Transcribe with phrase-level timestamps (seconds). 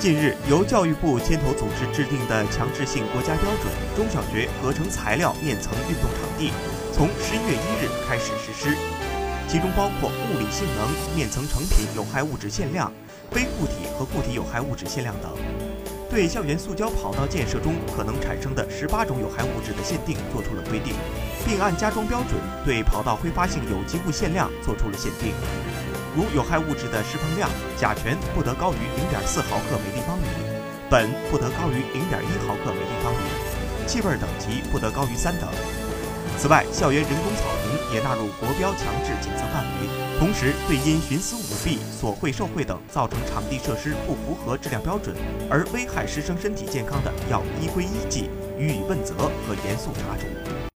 [0.00, 6.50] 近日，由教育部牵头组织制定的强制性国家标准《中小学合成材料面层运动场地》
[6.92, 8.76] 从十一月一日开始实施，
[9.48, 12.92] 其中包括物理性能、面层成品有害物质限量、
[13.32, 15.32] 非固体和固体有害物质限量等，
[16.08, 20.94] 对校园塑胶跑道建设中可能产生的十八种有害物质的限定作出了规定，
[21.44, 25.32] 并按家装标准对跑道挥发性有机物限量作出了限定。
[26.18, 30.26] 如有害物质的释放量，甲醛不得高于零点四毫克每立方米，
[30.90, 35.48] 苯不得高于零点一毫克每立方米，气味等级不得高于三等。
[36.36, 39.86] 此外，校园人工草坪也纳入国标强制检测范围，
[40.18, 45.14] 同时对因徇私舞弊、索贿受贿等造成场地设施不符合质量标准
[45.48, 48.28] 而危害师生身体健康的，要依规依纪
[48.58, 50.26] 予以问责和严肃查处。